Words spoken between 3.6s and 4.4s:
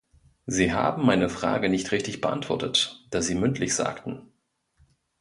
sagten.